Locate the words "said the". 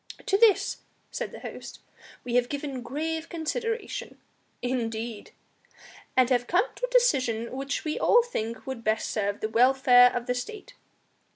1.11-1.41